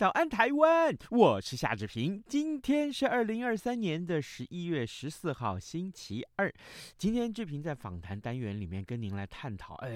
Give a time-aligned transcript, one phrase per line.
[0.00, 0.96] 早安，台湾！
[1.10, 2.24] 我是夏志平。
[2.26, 6.50] 今天是二零二三年的十一月十四号，星期二。
[6.96, 9.90] 今天志平在访谈单元里面跟您来探讨：哎，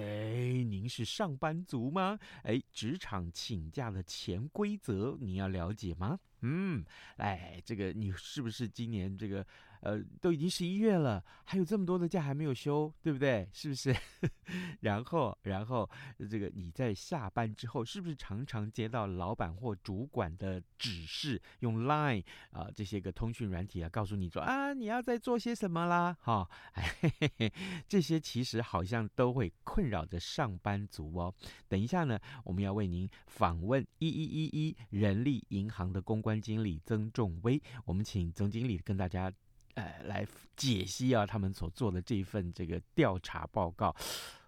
[0.63, 2.19] 您是上班族吗？
[2.43, 6.19] 哎，职场请假的潜规则，你要了解吗？
[6.43, 6.85] 嗯，
[7.17, 9.47] 哎，这个你是不是今年这个？
[9.85, 13.47] 呃，都已经十一月了，还有这么多的假还没有休，对不对？
[13.53, 13.95] 是不是？
[14.81, 15.89] 然后，然后
[16.31, 26.17] 这个你在下班之后，是不是常常接到老板或主管的指示，用 Line 啊、这些个通讯软体啊，告诉你说啊，你要在做些什么啦？
[26.19, 27.53] 哈、哦，哎嘿嘿嘿，
[27.87, 31.35] 这些其实好像都会困扰着上班族哦。
[31.69, 39.31] 等一下呢，我们要为您访问一一一一人力银行的公关经理曾仲威，我们请曾经理跟大家。
[39.75, 43.95] 呃，来解析啊，他们所做的这一份这个调查报告，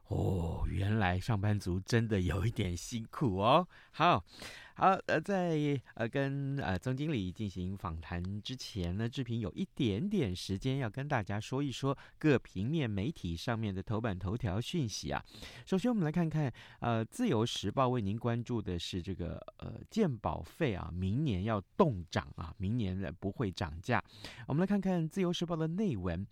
[0.09, 3.67] 哦，原来上班族真的有一点辛苦哦。
[3.93, 4.25] 好。
[4.79, 5.59] 好，呃，在
[5.95, 15.25] 呃跟呃曾经理进行访谈之前呢，志平有一点点时间要跟大家说一说各平面媒体上面的头版头条讯息啊。
[15.65, 24.05] 首先，我们来看看，呃，《自由时报》为您关注的是这个呃健保费啊，明年要动涨啊，明年不会涨价。
[24.47, 26.27] 我们来看看《自由时报》的内文。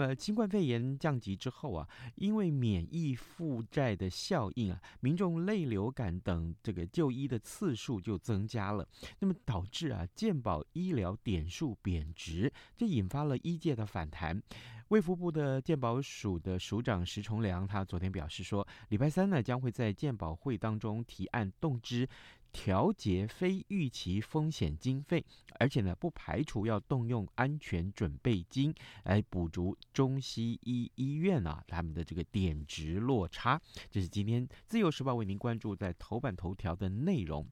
[0.00, 14.42] 呃，新冠肺炎降级之后啊，因为免疫负债的效应啊，民众类流感等这个就医的次数就增加了，那么导致啊健保医疗点数贬值，这引发了医界的反弹。
[14.88, 22.08] 卫福部的健保署的署长石崇良，他昨天表示说，礼拜三呢将会在健保会当中提案动支。
[22.52, 25.24] 调节非预期风险经费，
[25.58, 28.74] 而且呢，不排除要动用安全准备金
[29.04, 33.60] 来补足中西医医院啊他们的这个点值落差。
[33.88, 37.46] 这是今天自由时报为您关注在头版头条的内容。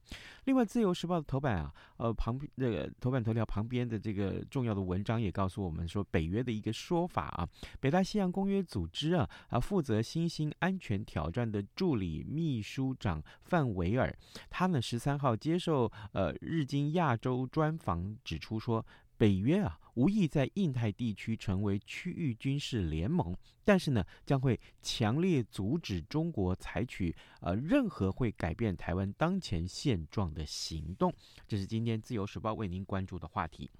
[0.44, 7.48] 另外，自由时报的头版啊，呃旁边这个头版头条旁边的这个重要的文章也告诉我们说，北约的一个说法啊，
[7.78, 14.12] 北大西洋公约组织啊啊负责新兴安全挑战的助理秘书长范维尔，
[14.50, 14.80] 他呢。
[14.88, 18.82] 十三号接受呃日经亚洲专访，指出说，
[19.18, 31.12] 北约啊无意在印太地区成为区域军事联盟，但是呢将会强烈阻止中国采取呃任何会改变台湾当前现状的行动。
[31.46, 33.70] 这是今天自由时报为您关注的话题。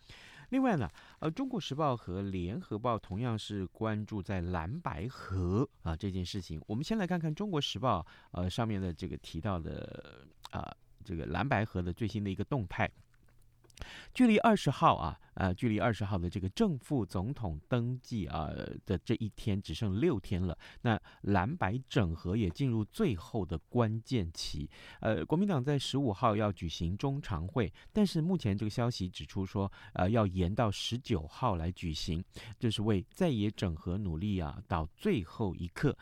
[0.51, 0.87] 另外呢，
[1.21, 6.63] 呃，中国时报和联合报同样是关注在蓝白河啊这件事情。
[6.67, 10.77] 我们先来看看中国时报呃上面的这个提到的啊。
[11.09, 12.91] 这个蓝白合的最新的一个动态，
[14.13, 18.51] 距离二十号啊，呃，距离二十号的这个正副总统登记啊
[18.85, 20.59] 的这一天只剩六天了。
[20.83, 24.69] 那蓝白整合也进入最后的关键期。
[25.01, 32.23] 呃，国民党在十五号要举行中常会，但是目前这个消息指出说，呃，要延到十九号来举行，
[32.59, 35.97] 这是为在野整合努力啊，到最后一刻。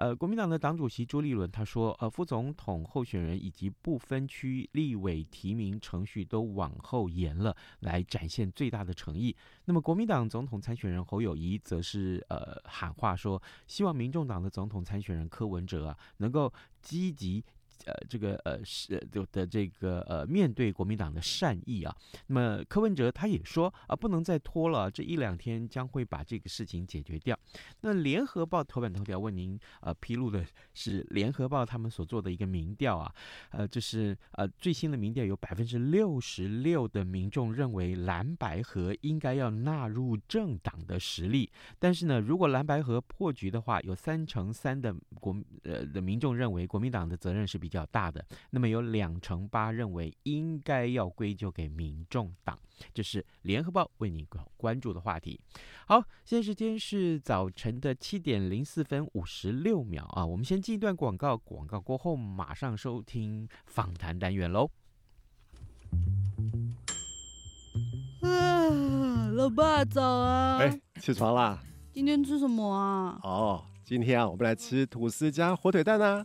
[0.00, 9.36] 呃，国民党的党主席朱立伦他说，呃，副总统候选人以及不分区立委提名程序都往后延了，来展现最大的诚意。
[9.66, 16.50] 那么，国民党总统参选人侯友谊则是呃喊话说，希望民众党的总统参选人柯文哲啊，能够
[16.80, 17.44] 积极。
[17.86, 21.96] 呃，这个呃是的的这个呃，面对国民党的善意啊，
[22.26, 27.38] 那么柯文哲他也说啊、不能再拖了，这一两天将会把这个事情解决掉。
[27.80, 30.44] 那联合报头版头条为您呃披露的
[30.74, 33.12] 是联合报他们所做的一个民调啊，
[33.50, 45.34] 呃，这是呃最新的民调，有百分之六十六的民众认为蓝白合应该要纳入政党的实力，但是呢，如果蓝白合破局的话，有三成三的国
[45.64, 52.58] 呃的民众认为国民党的责任是比较大的，那么有两成八认为应该要归咎给民众党，
[52.92, 54.26] 这是联合报为你
[54.58, 55.40] 关注的话题。
[55.86, 64.70] 好，现在时间是早晨的七点零四分五十六秒啊，我们先进一段广告，广告过后马上收听访谈单元喽。
[68.20, 70.58] 啊，老爸早啊！
[70.58, 71.58] 哎，起床啦！
[71.92, 73.18] 今天吃什么啊？
[73.22, 76.24] 哦，今天啊，我们来吃吐司加火腿蛋啊。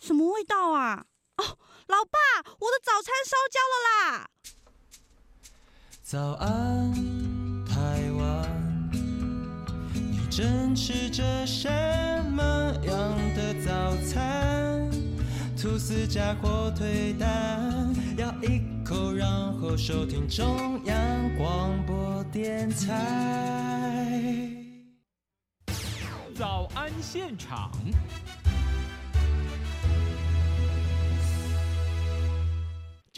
[0.00, 1.04] 什么味道啊？
[1.36, 2.18] 哦，老爸，
[2.58, 4.30] 我的早餐烧焦了啦！
[6.02, 6.92] 早安，
[7.66, 8.90] 台湾，
[9.92, 11.68] 你正吃着什
[12.30, 12.42] 么
[12.84, 14.90] 样的早餐？
[15.60, 19.28] 吐司加火腿蛋，咬一口，然
[19.60, 22.88] 后收听中央广播电台。
[26.36, 27.72] 早安现场。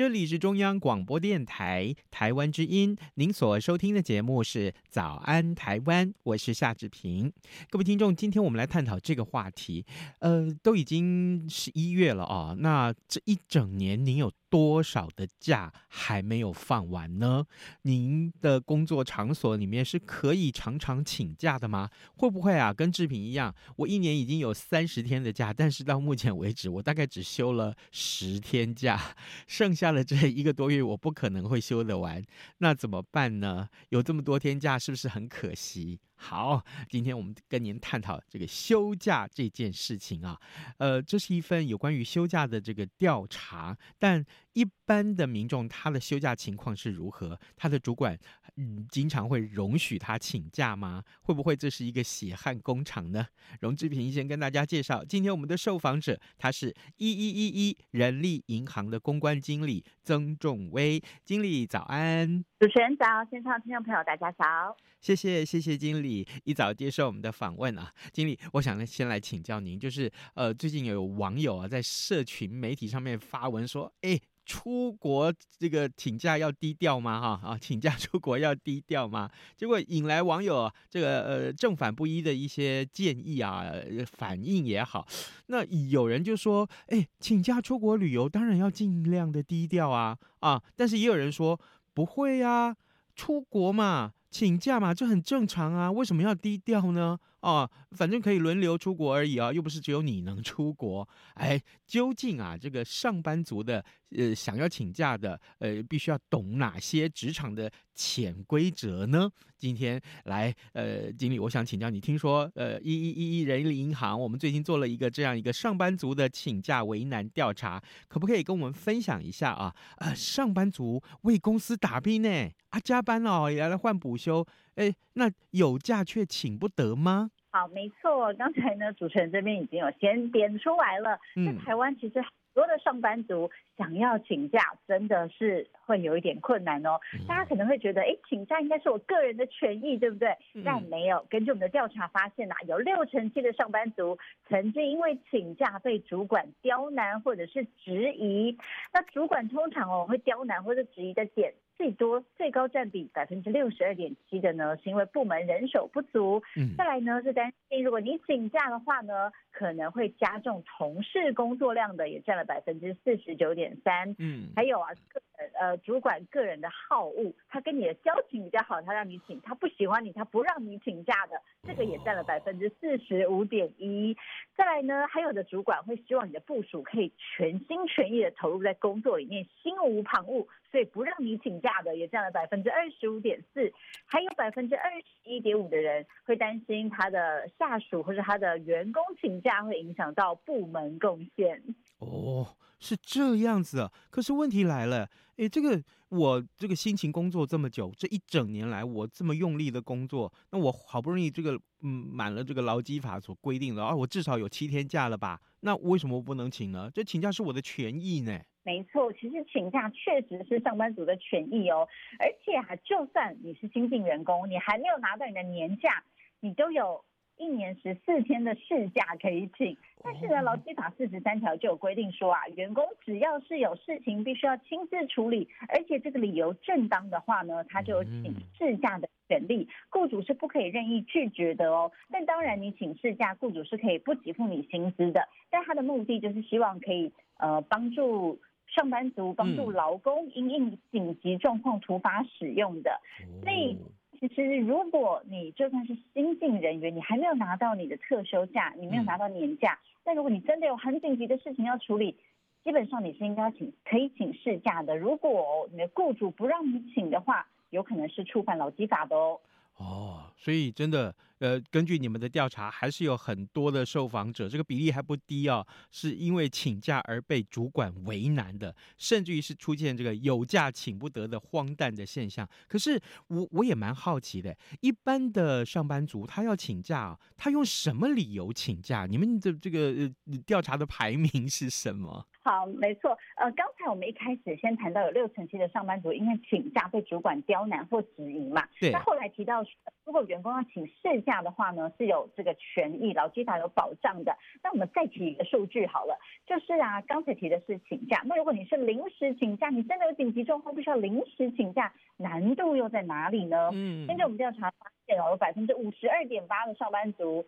[0.01, 7.31] 这里是中央广播电台台湾之音，您所收听的节目是《早安台湾》，我是夏志平。
[7.69, 9.85] 各位听众，今天我们来探讨这个话题。
[10.21, 17.47] 呃，都已经十一月了啊，那这一整年您有多少的假还没有放完呢？
[17.83, 21.89] 您的工作场所里面是可以常常请假的吗？
[22.17, 29.17] 会不会啊，跟志平一样，我一年已经有三十天的假，但是到目前为止，我大概只休了十天假，
[29.47, 32.23] 剩下的这一个多月，我不可能会休得完。
[32.59, 33.69] 那怎么办呢？
[33.91, 36.01] 有这么多天假，是不是很可惜？
[36.23, 40.39] 好，今天我们跟您探讨这个休假这件事情啊，
[40.77, 44.23] 呃，这是一份有关于休假的这个调查，但
[44.53, 47.41] 一般的民众他的休假情况是如何？
[47.57, 48.19] 他的主管
[48.57, 51.03] 嗯，经常会容许他请假吗？
[51.23, 53.27] 会不会这是一个血汗工厂呢？
[53.61, 62.45] 荣志平先跟大家介绍，今天我们的受访者他是一一一一人力银行的公关经理曾仲威经理，早安。
[62.59, 64.77] 主持人早，线上听众朋友大家早。
[65.01, 66.10] 谢谢谢谢经理
[66.45, 77.21] 一早接受我们的访问啊，经理，我想呢先来请教您，就是呃最近有网友啊在社群媒体上面发文说，哎，出国这个请假要低调吗？
[77.21, 79.31] 哈啊，请假出国要低调吗？
[79.57, 83.73] 结果引来网友这个呃正反不一的一些建议啊，
[84.11, 85.07] 反应也好，
[85.47, 91.61] 那有人就说，哎，请假出国旅游当然要尽量的低调啊啊，但是也有人说
[91.95, 92.77] 不会呀，
[93.15, 94.13] 出国嘛。
[94.31, 97.19] 请假嘛，这很正常啊，为什么要低调呢？
[97.41, 101.09] 哦，反正可以轮流出国而已啊，又不是只有你能出国。
[101.35, 109.31] 哎，究竟啊，这个上班族的呃想要请假的呃，必须要懂哪些职场的潜规则呢？
[109.57, 119.75] 今天来呃，经理，我想请教你，听说呃，一一一一人力银行，我们最近做了一个这样一个上班族的请假为难调查，可不可以跟我们分享一下啊？
[119.99, 122.51] 呃，上班族为公司打拼呢？
[122.71, 124.47] 啊，加班哦，也来换补休，
[124.81, 127.31] 哎，那有假却请不得吗？
[127.51, 137.01] 好，没错，刚才呢，主持人这边已经有先点出来了，在台湾其实很多的上班族想要请假，真的是会有一点困难哦。
[137.27, 140.37] 大家可能会觉得，哎，请假应该是我个人的权益，对不对？
[140.63, 144.19] 但没有，根据我们的调查发现呐，有六成七的上班族
[144.51, 148.55] 曾经因为请假被主管刁难或者是质疑。
[148.93, 151.55] 那主管通常哦会刁难或者质疑的点。
[151.81, 156.43] 最多最高占比百分之六十二点七的呢，是因为部门人手不足。
[156.55, 164.15] 嗯，再来呢是担心，如果你请假的话呢，可能会加重同事工作量的，也占了百分之四十九点三。
[164.19, 165.21] 嗯，还有啊，个
[165.59, 174.17] 呃主管个人的好恶，他跟你的交情比较好，他让你请；他不喜欢你，他不让你请假的，这个也占了百分之四十五点一。
[174.57, 180.47] 再来呢，还有的主管会希望你的部署可以全心全意的投入在工作里面，心无旁骛。
[180.71, 183.73] 所以不让你请假的也占了百分之二十五点四，
[184.07, 191.61] 还有百分之二十一点五的人会担心他的下属或者他的员工请假会影响到部门贡献。
[192.01, 193.93] 哦，是这样子啊。
[194.11, 205.41] 可是问题来了，哎，这个我这个辛勤工作这么久，这一整年来我这么用力的工作，那我好不容易这个嗯满了这个劳基法所规定的啊，我至少有七天假了吧？
[205.61, 206.91] 那为什么我不能请呢？
[206.95, 208.41] 这请假是我的权益呢。
[208.63, 211.87] 没错，其实请假确实是上班族的权益哦。
[212.19, 216.03] 而且啊，就算你是新进员工，你还没有拿到你的年假，
[216.41, 217.05] 你都有。
[217.41, 231.91] 一年十四天的事假可以请，但是呢，劳基法四十三条就有规定说啊，员工只要是有事情必须要亲自处理，而且这个理由正当的话呢，他就有请事假的权利，雇主是不可以任意拒绝的哦。
[232.11, 243.01] 但当然，你请事假，雇主是可以不给付你薪资的，但他的目的就是希望可以呃帮助上班族、帮助劳工因应紧急状况突发使用的，
[243.43, 243.79] 所以。
[244.21, 252.15] 其实，如果你就算是新进人员，你还没有拿到你的特休假，你没有拿到年假，嗯、但如果你真的有很紧急的事情要处理，
[252.63, 254.95] 基本上你是应该请可以请事假的。
[254.99, 259.41] 如果你的雇主不让你请的话，有可能是触犯劳基法的哦。
[259.81, 272.47] 哦，所以真的，呃，根据你们的调查，还是有很多的受访者，这个比例还不低啊，是因为请假而被主管为难的，甚至于是出现这个有假请不得的荒诞的现象。
[272.69, 279.07] 可是我我也蛮好奇的，一般的上班族他要请假，他用什么理由请假？
[279.07, 282.27] 你们的这个呃调查的排名是什么？
[282.43, 283.19] 好，没错。
[283.37, 288.67] 呃，刚才我们一开始先谈到有六成七的上班族因为请假被主管刁难或质疑嘛。
[288.81, 288.91] 对。
[288.91, 289.63] 那后来提到，
[290.07, 294.35] 如果员工要请事假的话呢，是有这个权益，劳基法有保障的。
[294.63, 298.23] 那我们再提一个数据好了，就是啊，刚才提的是请假。
[298.25, 303.69] 那如果你是临时请假，你真的有紧急状况必须要临时请假，难度又在哪里呢？
[303.75, 304.07] 嗯。
[304.07, 307.45] 根据我们调查发现哦，有百分之五十二点八的上班族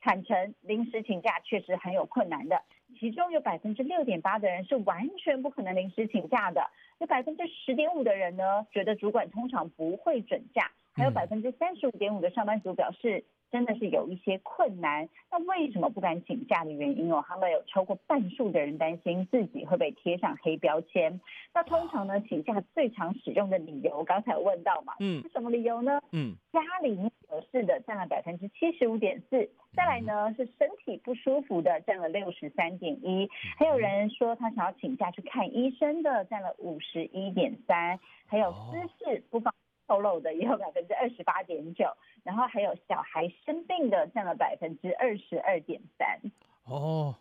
[0.00, 2.62] 坦诚临时请假确实很有困难的。
[2.98, 15.08] 其中有百分之六点八的人是完全不可能临时请假的，有百分之十点五的人呢，觉得主管通常不会准假，还有百分之三十五点五的上班族表示真的是有一些困难。
[15.30, 17.24] 那为什么不敢请假的原因哦？
[17.26, 21.20] 他们有超过半数的人担心自己会被贴上黑标签。
[21.54, 26.00] 那通常呢，请假最常使用的理由，刚才有问到嘛，嗯，是什么理由呢？
[26.12, 26.96] 嗯，家里
[27.30, 29.48] 有事的占了百分之七十五点四。
[29.74, 41.86] 再来呢，是身体不舒服的占了六十三点一，还有人说他想要请假去看医生的占了五十一点三，还有私事不方便透露的也有百分之二十八点九，
[42.22, 46.20] 然后还有小孩生病的占了百分之二十二点三。
[46.64, 47.16] 哦，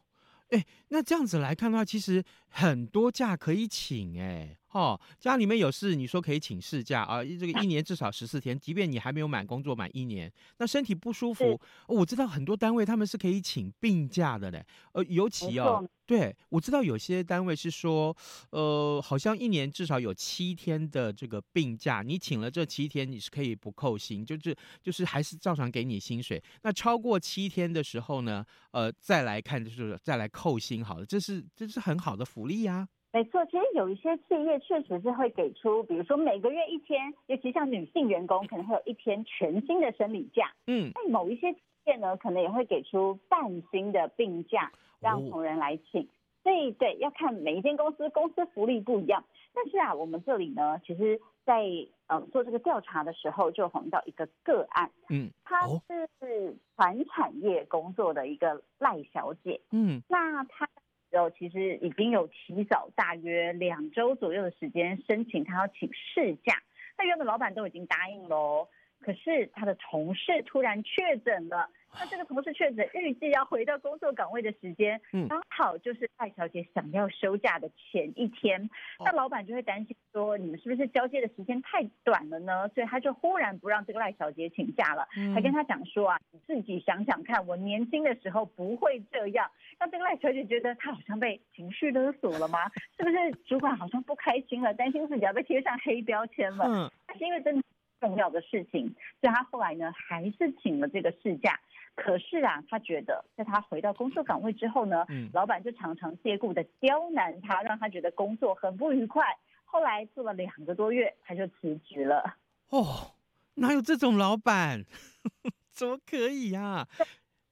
[0.49, 4.57] 哎，那这样子来看的话，其实很多假可以请哎。
[4.77, 7.23] 哦，家里面有事，你说可以请事假啊？
[7.23, 14.63] 这个一年至少十四天，即便你还没有满工作满一年，那身体不舒服，哦，我知道很多单位他们是可以请病假的嘞。
[14.91, 18.15] 呃，尤其哦，对，我知道有些单位是说，
[18.51, 26.39] 呃，好像一年至少有七天的这个病假，你请了这七天，你是可以不扣薪，就是就是还是照常给你薪水。
[26.61, 32.87] 那超过七天的时候呢，呃，再来看就是再来扣薪，好了，这是这是很好的福利呀。
[33.13, 40.51] 没错，其实有一些企业确实是会给出，比如说每个月一天，尤其像女性员工，可能会有一天全新的生理假。
[40.67, 46.03] 嗯，那某一些企业呢，可能也会给出半薪的病假，让同仁来请。
[46.03, 46.07] 哦、
[46.43, 49.23] 所以，对，要看每一间公司，公司福利不一样。
[49.53, 54.91] 但是啊，我们这里呢，其实在，在呃做这个调查的时候，就碰到一个个案。
[55.09, 59.59] 嗯，她是传产业工作的一个赖小姐。
[59.71, 60.67] 嗯，那她。
[61.09, 66.61] 然后其实已经有提早大约两周左右的时间申请他要请事假，
[66.97, 68.67] 那原本老板都已经答应喽，
[69.01, 71.69] 可是他的同事突然确诊了。
[71.99, 78.69] 那这个同事确诊，预计要回到工作岗位的时间，刚好就是赖小姐想要休假的前一天。
[78.99, 82.67] 那老板就会担心说，你们是不是交接的时间太短了呢？
[82.75, 89.49] 所以他就忽然不让这个赖小姐请假了，还跟他讲说啊，你自己想想看，我年轻的时候不会这样。
[89.79, 92.59] 那这个赖小姐觉得她好像被情绪勒索了吗？
[92.97, 96.65] 是不是主管好像不开心了，担心自己要被贴上黑标签了？
[96.67, 97.63] 嗯，但是因为真的
[97.99, 98.87] 重要的事情，
[99.21, 101.59] 所以她后来呢，还是请了这个事假。
[101.95, 109.23] 可是啊，他觉得在他回到工作岗位之后呢，嗯，老板就常常借故的刁难他，让他觉得工作很不愉快。
[109.65, 112.35] 后来做了两个多月，他就辞职了。
[112.69, 113.15] 哦，
[113.55, 114.85] 哪有这种老板？
[115.73, 116.87] 怎么可以呀、啊？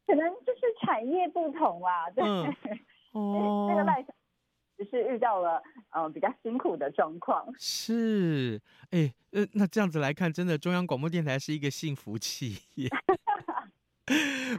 [0.06, 2.10] 可能就是产业不同啊。
[2.12, 2.54] 对，嗯、
[3.14, 4.06] 哦，那个赖
[4.78, 7.46] 只是遇到了呃比较辛苦的状况。
[7.58, 12.90] 是，哎，呃，那这样子来看，真的中央广播电台是一个幸福企业。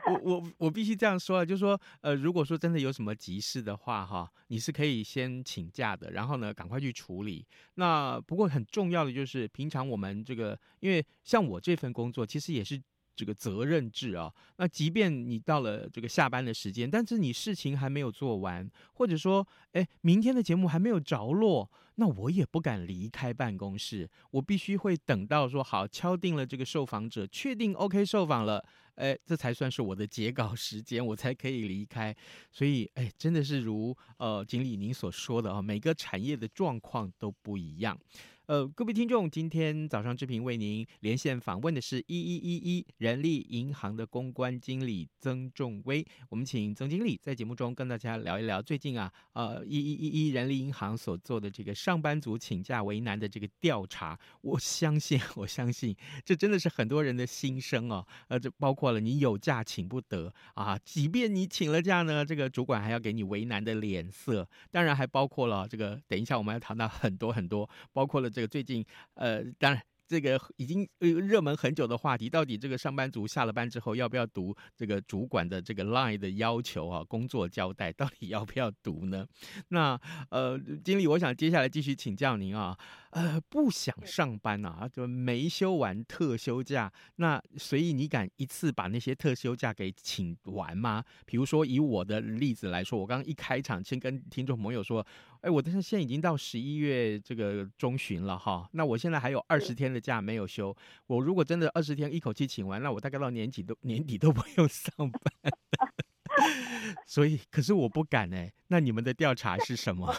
[0.06, 7.46] 我我我必须这样说啊，就是说，呃，如果说真的有什么急事的话，哈，你是可以先请假的，然后呢，赶快去处理。
[7.74, 12.82] 那不过很重要的就是，平常我们这个，因为像我这份工作，其实也是。
[13.16, 28.62] 这个责任制啊，那即便你到了这个下班的时间，但是你事情还没有做完，或者说，哎，明天的节目还没有着落，那我也不敢离开办公室，我必须会等到说好敲定了这个受访者，确定 OK 受访了，
[28.96, 32.14] 哎，这才算是我的截稿时间，我才可以离开。
[32.52, 37.98] 所以，哎，真的是如呃经理您所说的啊，每个产业的状况都不一样。
[38.46, 46.06] 呃，各位听众，今天早上志平为您连线访问的是一一一一人力银行的公关经理曾仲威。
[46.28, 54.16] 我们请曾经理在节目中跟大家聊一聊最近啊，呃，一一一一人力银行所做的这个上班族请假为难的这个调查。
[54.42, 58.06] 我相信，我相信这真的是很多人的心声哦。
[58.28, 64.48] 呃，这包括了你有假请不得啊，即便你请了假呢，这个主管还要给你为难的脸色。
[64.70, 68.30] 当然还包括了这个，等一下我们要谈到很多很多，包括了。
[68.36, 69.82] 这个最近，呃，当然。
[70.08, 77.02] 这个已经呃热门很久的话题，到底这个上班族下了班之后要不要读这个主管的这个 line 的要求啊？
[77.02, 79.26] 工作交代到底要不要读呢？
[79.70, 80.00] 那
[80.30, 82.78] 呃，经理，我想接下来继续请教您啊，
[83.10, 91.02] 呃，不想上班啊，就没休完特休假，那所以你敢一次把那些特休假给请完吗？
[91.24, 95.04] 比如说以我的例子来说，我刚刚一开场先跟听众朋友说，
[95.46, 100.76] 哎，我但是现在已经到十一月这个中旬了哈，那我现在还有二十天的假没有休，
[101.06, 105.20] 我如果真的二十天一口气请完，那我大概到年底都年底都不用上班。
[107.06, 108.52] 所以，可是我不敢哎。
[108.66, 110.12] 那你们的调查是什么？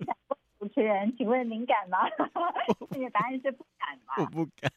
[0.58, 1.98] 主持人，请问您敢吗？
[2.90, 4.14] 那个答案是不敢吗？
[4.18, 4.72] 我不敢。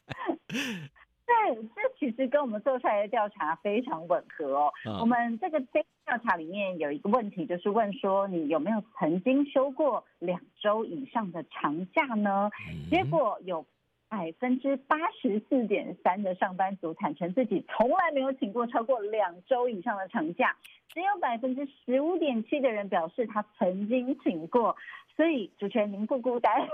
[1.26, 4.72] 对，这其实跟我们做出来的调查非常吻合哦。
[4.86, 5.82] 嗯、我们这个调
[6.22, 12.50] 查里面有一个问题，就是问说你有没有曾经休过两周以上的长假呢？
[12.68, 13.64] 嗯、结果有。
[14.06, 20.54] 百分之八十四点三的上班族坦诚自己从来没有请过超过两周以上的长假，
[20.88, 24.76] 只有百分之十五点七的人表示他曾经请过。
[25.16, 26.54] 所以主持人您不孤单，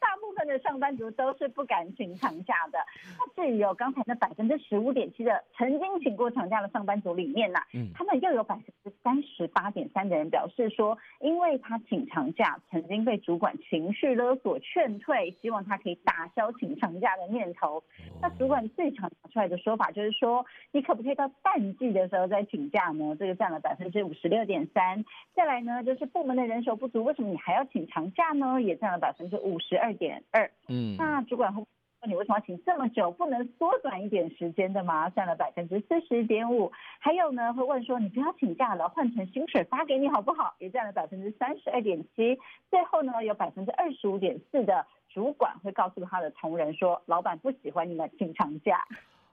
[0.00, 2.78] 大部分的上班族都是不敢请长假的。
[3.18, 17.82] 那至于有刚才那百分之十五点七的曾经请过长假的上班族里面呢、啊，嗯，他们又有百分之三十八点三的人表示说，因为他请长假曾经被主管情绪勒索劝退，希望他可以打消请长假的念头。
[18.20, 23.16] 那主管最常拿出来的说法就是说，你可不可以到淡季的时候再请假呢？
[23.18, 25.02] 这个占了百分之五十六点三。
[25.34, 27.38] 再来呢，就是部门的人手不足，为什么你？
[27.38, 30.50] 还要请长假呢，也占了百分之五十二点二。
[30.68, 31.64] 嗯，那主管会
[32.02, 35.10] 问你为什么要请这么久，不能缩短一点时间的吗？
[35.10, 36.70] 占了百分之四十点五。
[37.00, 40.54] 还有呢，会问说你不要请假了，换成薪水发给你好不好？
[40.58, 42.38] 也占了百分之三十二点七。
[42.70, 48.84] 最后呢，有百分之二十五点四的主管会告诉他的同仁说，老板不喜欢你们请长假。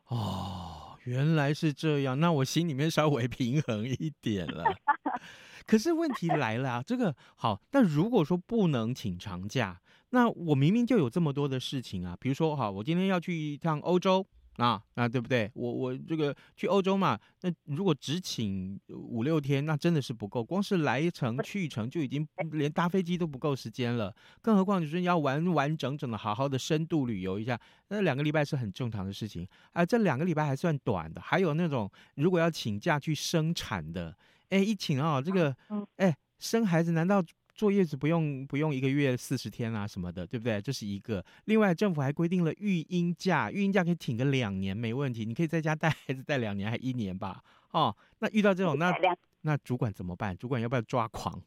[0.08, 4.64] 哦，原来是这样，那我心里面稍微平衡一点了。
[5.68, 14.26] 可是问题来了啊，这个好，但如果说不能请长假，那我明明就有这么多的事情啊，比如说哈，我今天要去一趟欧洲
[14.58, 15.52] 啊，那对不对？
[15.54, 34.16] 我我这个去欧洲嘛，那如果只请五六天，那真的是不够，光是来一程去一程就已经连搭飞机都不够时间了，更何况你说你要完完整整的好好的深度旅游一下，那两个礼拜是很正常的事情啊，这两个礼拜还算短的，还有那种如果要请假去生产的。
[34.50, 35.54] 哎，一请啊，这个，
[35.96, 37.22] 哎，生孩子难道
[37.56, 40.62] 坐月子不用不用一个月四十天啊什么的，对不对？
[40.62, 41.24] 这是一个。
[41.46, 47.42] 另外，政府还规定了育婴假，育婴假可以请个两年没问题，你可以在家带孩子带两年还一年吧？
[47.72, 48.94] 哦，那遇到这种，那
[49.42, 50.38] 那主管怎么办？
[50.38, 51.34] 主管要不要抓狂？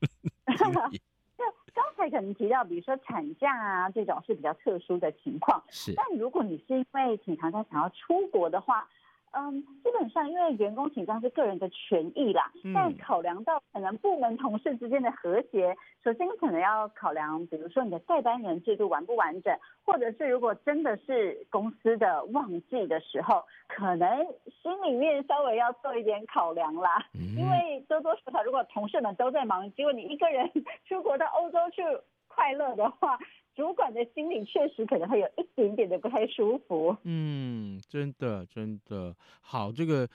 [0.58, 5.94] 就 刚才可能提到，比如说产假啊这种是比较特殊的情况，是。
[5.94, 8.88] 但如果你是因为请长假想要出国的话。
[9.36, 24.24] 嗯，基本上因为员工请假是个人的权益啦，嗯、但考量到可能部门同事之间的和谐，首先可能要考量，比如说你的代班人制度完不完整，或者是如果真的是公司的旺季的时候，可能
[24.62, 27.04] 心里面稍微要做一点考量啦。
[27.14, 30.48] 嗯、因为多多少少，如果同事们都在忙，结果你一个人
[30.88, 31.82] 出国到欧洲去
[32.28, 33.18] 快乐的话。
[33.54, 36.96] 主管的心里确实可能会有一点点的不太舒服。
[37.04, 40.08] 嗯，真的真的好，这个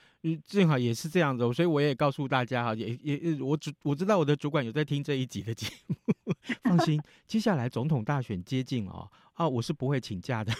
[0.46, 5.96] 正好也是这样子，所以我也告诉大家哈，也也我知我知道我的主管有在听这一集的节目，
[6.62, 10.52] 放心，接下来总统大选接近哦，啊，我是不会请假的。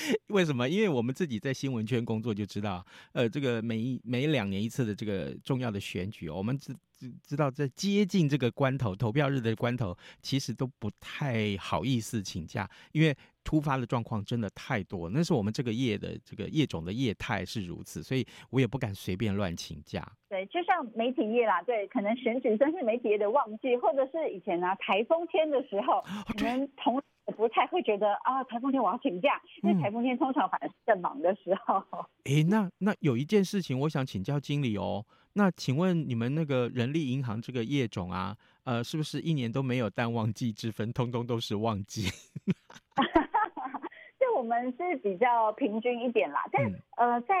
[0.28, 0.68] 为什么？
[0.68, 13.16] 因为我们自己在新闻圈工作就知道，呃，这个每一每两年一次的这个重要的选举，我们知知知道在接近这个关头，投票日的关头，其实都不太好意思请假，因为
[13.48, 15.08] 突发的状况真的太多。
[15.08, 20.06] 那是我们这个业的这个业种的业态是如此，所以我也不敢随便乱请假。
[20.28, 26.04] 对，就像媒体业啦，对，可能选举真是媒体业的旺季，或者是以前啊台风天的时候，
[26.36, 27.02] 可能同。
[27.36, 31.74] 不太会觉得啊，台风天我要请假，因为台风天通常反而是正忙的时候。
[32.24, 38.34] 哎、嗯，那那有一件事情我想请教经理哦，那请问你们那个人力银行这个业种啊，
[38.64, 42.08] 呃，是不是一年都没有淡旺季之分，通通都是旺季？
[44.38, 47.34] 就我们是比较平均一点啦，但、嗯、呃，在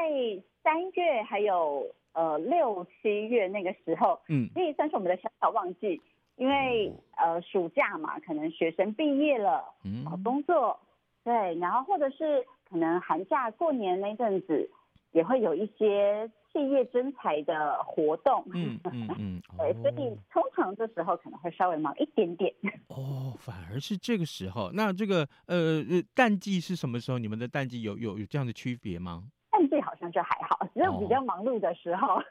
[0.64, 6.00] 三月还有呃六七月那个时候，嗯，可以算是我们的小小旺季。
[6.36, 9.64] 因为呃暑假嘛，可能学生毕业了，
[10.04, 10.78] 找工作，
[11.24, 14.70] 对，然后或者是可能寒假过年那阵子，
[15.10, 22.52] 也会有一些企业征才的活动，嗯嗯 嗯， 对，所以通常这时候可能会稍微忙一点点。
[22.88, 25.82] 哦，反而是这个时候，那这个呃
[26.14, 27.18] 淡季是什么时候？
[27.18, 29.24] 你们的淡季有有有这样的区别吗？
[29.50, 32.22] 淡季好像就还好，只有比较忙碌的时候。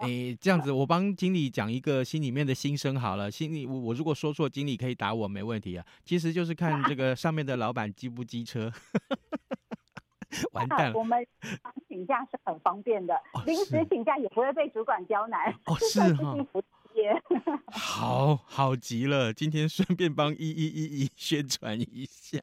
[0.00, 3.30] 哎、这样子，我帮经理讲一个心里面的心声好了。
[3.30, 5.84] 心里我我如果说错，经理可以打我，没问题啊。
[6.04, 8.72] 其实就是看这个上面的老板机不机车。
[10.52, 11.26] 完蛋了，我们
[11.88, 13.14] 请假是很方便的，
[13.46, 15.52] 临、哦、时请假也不会被主管刁难。
[15.66, 16.36] 哦，是哈。
[17.70, 22.38] 好好极了，今天顺便帮一一一一宣传一下。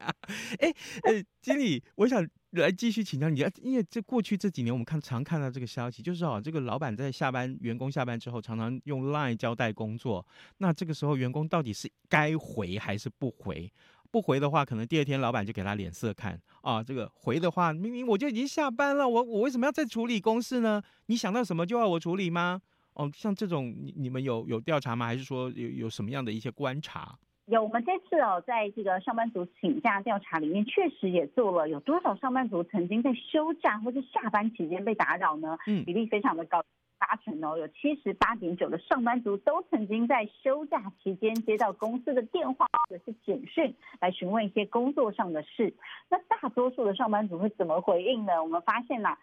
[0.58, 0.72] 哎，
[1.02, 10.26] 呃，经理，我想来继续请教你，因为这过去这几年我们看常看到这个消息，就是哦，这个老板在下班，员工下班之后，常常用 Line 交代工作。
[10.56, 13.70] 那这个时候，员工到底是该回还是不回？
[14.10, 16.82] 不回的话，可能第二天老板就给他脸色看啊。
[16.82, 20.82] 这个回的话，明明我就已经下班了，我我为什么要再处理公事呢？
[21.06, 22.60] 你想到什么就要我处理吗？
[22.94, 25.06] 哦，像这种你你们有有调查吗？
[25.06, 27.16] 还是说有有什么样的一些观察？
[27.46, 35.56] 有，我们这次哦，在这个上班族请假调查里面，确实也做了，有多少上班族曾经在休假或是下班期间被打扰呢？
[35.66, 36.62] 嗯，比例非常的高，
[36.98, 45.72] 八成哦，有七十八点九的上班族都曾经在休假期间接到公司的电话或者是简讯，来询问一些工作上的事。
[46.08, 48.42] 那大多数的上班族会怎么回应呢？
[48.42, 49.16] 我们发现呐。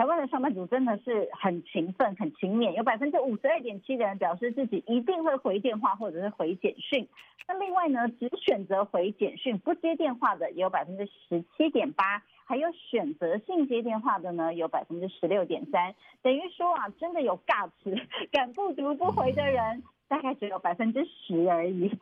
[0.00, 7.06] 台湾的上班族真的是很勤奋、很勤勉，有百分之五十二点七的人表示自己一定会回电话或者是回简讯。
[7.46, 15.94] 那另外呢，只选择回简讯不接电话的也有百分之十七点八，还有选择性接电话的呢有百分之十六点三。
[16.22, 17.94] 等于说啊，真的有尬词
[18.32, 21.92] 敢不读不回的人，大概只有百分之十而已。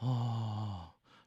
[0.00, 0.83] 哦。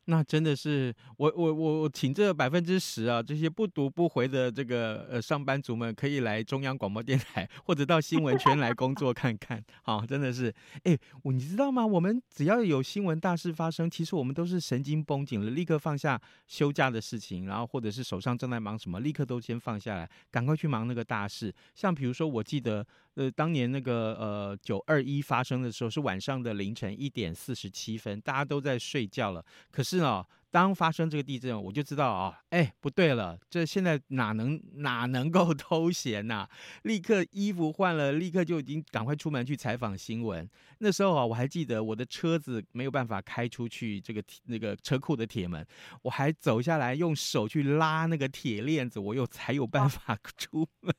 [0.10, 11.86] 那真的是我我我我请这百分之十啊，这些不读不回的这个呃上班族们可以来中央广播电台或者到新闻圈来工作看看，好，真的是，哎，你知道吗？
[11.86, 21.54] 我们只要有新闻大事发生，其实我们都是神经绷紧了，立刻放下休假的事情，然后或者是手上正在忙什么，立刻都先放下来，赶快去忙那个大事。
[21.76, 22.88] 像比如说，我记得
[23.18, 29.98] 呃当年那个呃九二一发生的时候是晚上的凌晨一点四十七分，大家都在睡觉了，可是。
[29.98, 36.50] 是哦，当发生这个地震，我就知道啊、哦，哎，不对了，这现在哪能哪能够 偷闲呐、啊？
[36.84, 40.48] 立刻衣服换了，立刻就已经赶快出门去采访新闻。
[40.78, 45.66] 那时候啊，我还记得我的车子没有办法开出去这个那个车库的铁门，
[46.04, 50.94] 我还走下来用手去拉那个铁链子，我又才有办法 出门。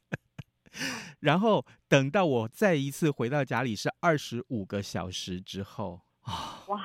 [1.21, 6.81] 然后等到我再一次回到家里，是二十五个小时之后啊，哇！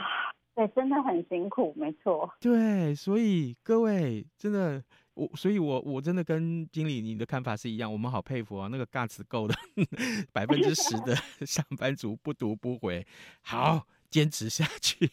[0.56, 2.32] 对，真的很辛苦，没错。
[2.40, 4.84] 对，所以各位真的，
[5.16, 9.56] 我所以我，我我真的跟经理你的看法是一样，我们好佩服啊，那个 guts 够的，
[10.32, 13.04] 百分之十的 上班族不读不回，
[13.42, 15.10] 好坚持下去。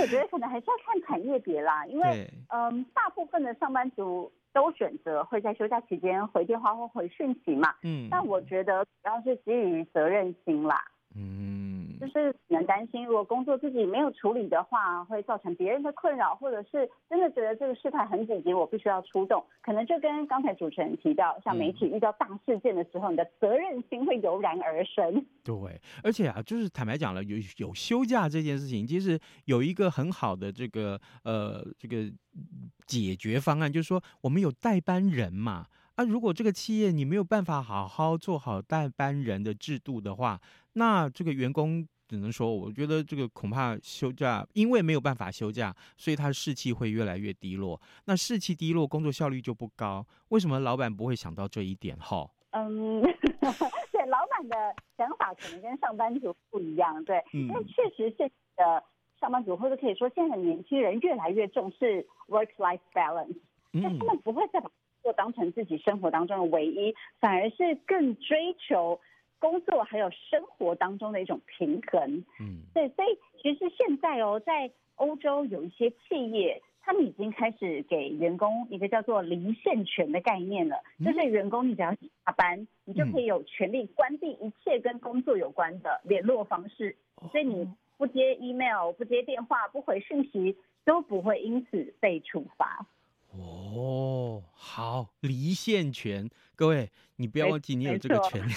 [0.00, 10.82] 我觉得可能还是要看产业别啦，因为嗯，大部分的上班族都选择会在休假期间回电话或回讯息嘛，嗯，但我觉得主要是基于责任心啦，
[11.18, 11.98] 嗯。
[12.00, 19.44] 就是可能担心，如果工作自己没有处理的话，会造成别人的困扰，或者是真的觉得这个事态很紧急，我必须要出动。
[19.60, 25.26] 可能就跟刚才主持人提到，像媒体遇到大事件的时候，你的责任心会油然而生。
[25.42, 32.04] 对，而且啊，就是坦白讲了，有有休假这件事情，其实有一个很好的这个呃这个
[32.86, 35.66] 解决方案，就是说我们有代班人嘛。
[35.96, 40.40] 啊，如果这个企业你没有办法好好做好代班人的制度的话，
[40.78, 47.78] 那这个员工只能说，我觉得这个恐怕休假，因为没有办法休假，所以他的士气会越来越低落。
[48.06, 50.06] 那士气低落，工作效率就不高。
[50.28, 51.96] 为什么老板不会想到这一点？
[51.98, 53.02] 哈，嗯，
[53.92, 54.56] 对，老板的
[54.96, 58.80] 想法可能跟上班族不一样，对，嗯、因为确实是呃，
[59.20, 63.36] 上班族或者可以说现在的年轻人越来越重视 work-life balance，
[63.72, 68.98] 嗯，但他们不会再把工作当成自己生活当中的唯一，反而是更追求。
[69.38, 86.96] 工作还有生活当中的一种平衡，嗯，对，所以其实现在哦，在欧洲有一些企业，他们已经开始给员工一个叫做离线权的概念了，就是员工你只要下班，你就可以有权利关闭一切跟工作有关的联络方式，
[87.30, 92.86] 所以你不接 email、不接电话、不回讯息，都不会因此被处罚。
[93.30, 96.88] 哦，好，离线权，各位。
[97.18, 98.52] 你不要忘记，你有这个权利。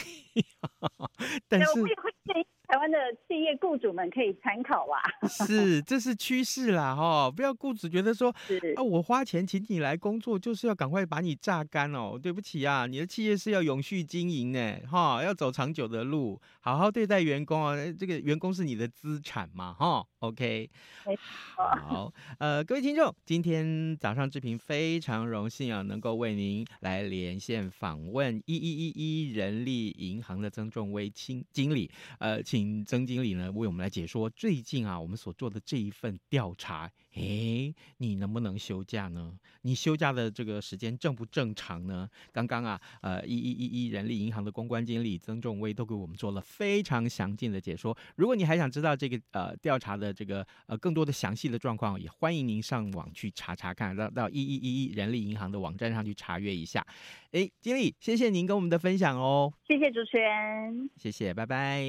[1.50, 2.98] 但是，我也会建议台湾的
[3.28, 5.02] 企业雇主们可以参考啊。
[5.28, 7.30] 是，这是趋势啦，哈！
[7.30, 8.34] 不要雇主觉得说，
[8.76, 12.20] 啊，我花钱请你来工作，就是要赶快把你榨干哦。
[12.22, 17.76] 对不起啊，你的企业是要永续经营呢，哈，要走长久的路，好好对待员工啊。
[18.00, 20.06] 这个员工是你的资产嘛，哈。
[20.22, 20.70] OK，
[21.58, 36.92] 好，呃，各位听众，今天早上志平非常荣幸啊，能够为您来连线访问一一一一人力银行的曾仲威经经理，呃，请曾经理呢为我们来解说最近啊我们所做的这一份调查。
[37.16, 39.38] 诶，你能不能休假呢？
[39.64, 42.10] 你休假的这个时间正不正常呢？
[42.32, 47.96] 刚刚啊，呃，一一一一人力银行的公关经理曾仲威都给我们做了非常详尽的解说。
[48.16, 56.86] 如果你还想知道这个呃调查的这个呃更多的详细的状况，也欢迎您上网去查查看，到到一一一一人力银行的网站上去查阅一下。
[57.32, 59.52] 诶，经理，谢谢您跟我们的分享哦。
[59.68, 60.90] 谢谢主持人。
[60.96, 61.82] 谢谢，拜拜。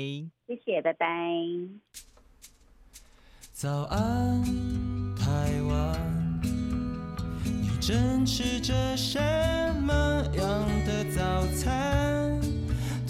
[0.46, 1.06] 谢谢，拜拜。
[3.52, 5.01] 早安。
[5.32, 5.98] 台湾，
[7.42, 9.18] 你正吃着什
[9.80, 9.92] 么
[10.34, 12.38] 样的早餐？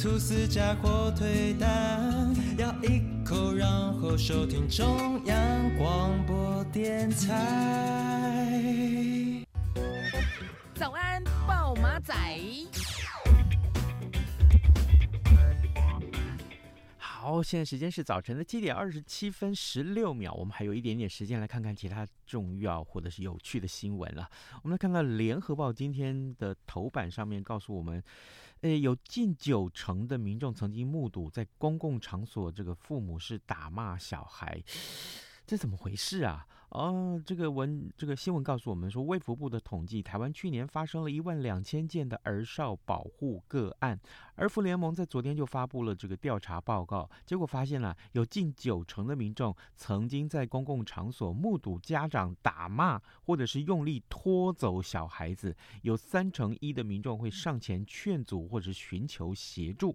[0.00, 5.36] 吐司加火腿蛋，咬一口，然后收听中央
[5.76, 8.54] 广播电台。
[10.76, 12.14] 早安，报马仔。
[17.22, 24.28] 好，现在时间是早晨的七点二十七分十六秒，我们还有一点点时间来看看其他重要或者是有趣的新闻了。
[24.64, 28.02] 我们来看看《联合报》今天的头版上面告诉我们，
[28.62, 34.60] 呃，有近九成的民众曾经目睹在公共场所这个父母是打骂小孩，
[35.46, 36.44] 这怎么回事啊？
[36.70, 44.00] 哦，这个文这个新闻告诉我们说，卫福部的统计，台湾去年发生了一万两千件的儿少保护个案。
[44.36, 59.94] 儿福联盟在昨天就发布了这个调查报告，结果发现了有近九成的民众曾经在公共场所目睹家长打骂或者是用力拖走小孩子，有三成一的民众会上前劝阻或者寻求协助。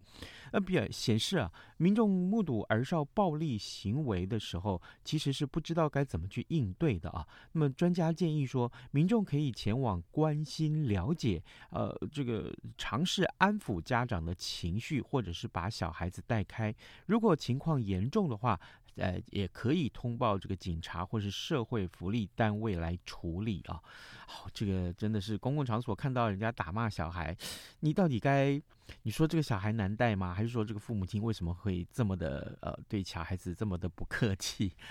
[0.52, 6.68] 呃，比较显示啊，民众目睹儿少暴力行为的时候，其实是不知道该怎么去应。
[6.78, 16.76] 对的啊，那么专家建议说，民众可以前往关心了解，呃，这个尝试安抚家长的情绪，或者是把小孩子带开。
[17.06, 18.60] 如果情况严重的话，
[18.98, 23.80] 呃，也可以通报这个警察或是社会福利单位来处理啊。
[24.28, 27.36] 好，这个真的是公共场所看到人家打骂小孩，
[27.80, 28.62] 你到底该，
[29.04, 30.34] 你说这个小孩难带吗？
[30.34, 34.74] 还是说这个父母亲为什么会这么的呃对小孩子这么的不客气？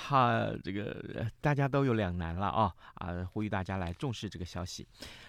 [0.00, 3.24] 哈，这个大家都有两难了啊啊！
[3.24, 4.86] 呼吁大家来重视这个消息。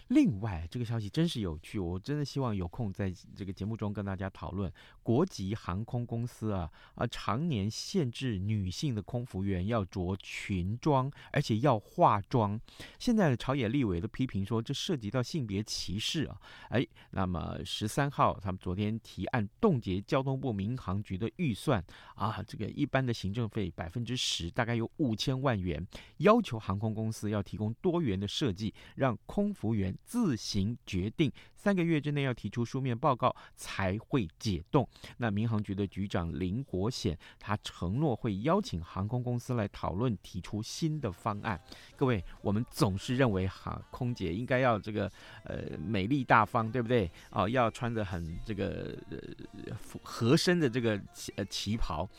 [0.09, 4.71] 另外，这个消息真是有趣，我真的希望有空在这个节目中跟大家讨论。
[5.03, 12.59] 国籍航空公司啊啊，常年限制女性的空服员要着裙装，而且要化妆。
[12.97, 16.41] 现在朝野立委都批评说，这涉及到性别歧视啊！
[16.69, 21.83] 哎，那么十三号他们昨天提案冻结交通部民航局的预算
[22.15, 25.85] 啊，这个一般的行政费百分之十，大概有五千万元，
[26.17, 29.95] 要求航空公司要提供多元的设计，让空服员。
[30.05, 34.87] 自行决定三个月之内要提出书面报告才会解冻。
[35.17, 41.59] 那民航局的局长林国显，他承诺会邀请航空公司来讨论，提出新的方案。
[41.95, 45.11] 各位，我们总是认为哈，空姐应该要这个
[45.43, 47.11] 呃美丽大方，对不对？
[47.31, 50.99] 哦，要穿着很这个呃合身的这个
[51.35, 52.09] 呃旗袍。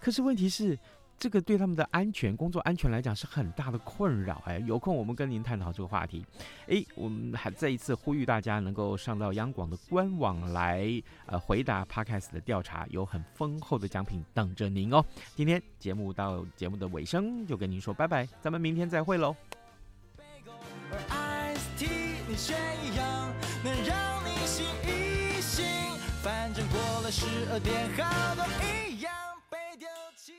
[0.00, 0.78] 可是问题是。
[1.20, 4.42] 这个对他们的安全、工作安全来讲是很大的困扰。
[4.46, 6.24] 哎，有空我们跟您探讨这个话题。
[6.66, 10.90] 哎，我们还再一次呼吁大家能够上到央广的官网来，
[11.26, 15.04] 呃，回答 Podcast 的调查，有很丰厚的奖品等着您哦。
[15.36, 19.36] 今天节目到节目的尾声，就跟您说拜拜，咱们明天再会喽。
[26.22, 28.44] 反正过了十二点，好多